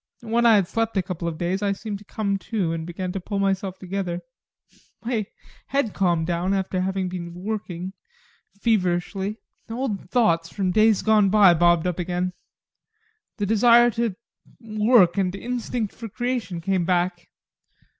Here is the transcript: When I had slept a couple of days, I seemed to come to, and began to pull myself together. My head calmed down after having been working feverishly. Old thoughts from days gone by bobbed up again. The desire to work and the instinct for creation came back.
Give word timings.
When 0.21 0.47
I 0.47 0.55
had 0.55 0.67
slept 0.67 0.97
a 0.97 1.03
couple 1.03 1.27
of 1.27 1.37
days, 1.37 1.61
I 1.61 1.73
seemed 1.73 1.99
to 1.99 2.03
come 2.03 2.39
to, 2.39 2.73
and 2.73 2.87
began 2.87 3.11
to 3.11 3.19
pull 3.19 3.37
myself 3.37 3.77
together. 3.77 4.21
My 5.05 5.27
head 5.67 5.93
calmed 5.93 6.25
down 6.25 6.55
after 6.55 6.81
having 6.81 7.07
been 7.07 7.35
working 7.35 7.93
feverishly. 8.59 9.37
Old 9.69 10.09
thoughts 10.09 10.49
from 10.51 10.71
days 10.71 11.03
gone 11.03 11.29
by 11.29 11.53
bobbed 11.53 11.85
up 11.85 11.99
again. 11.99 12.33
The 13.37 13.45
desire 13.45 13.91
to 13.91 14.15
work 14.59 15.19
and 15.19 15.31
the 15.31 15.43
instinct 15.43 15.93
for 15.93 16.09
creation 16.09 16.61
came 16.61 16.83
back. 16.83 17.27